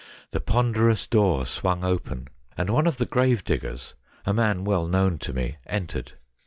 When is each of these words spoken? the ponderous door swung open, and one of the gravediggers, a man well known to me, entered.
the 0.31 0.39
ponderous 0.41 1.05
door 1.05 1.45
swung 1.45 1.83
open, 1.83 2.27
and 2.57 2.71
one 2.71 2.87
of 2.87 2.97
the 2.97 3.05
gravediggers, 3.05 3.93
a 4.25 4.33
man 4.33 4.63
well 4.63 4.87
known 4.87 5.19
to 5.19 5.31
me, 5.31 5.57
entered. 5.67 6.13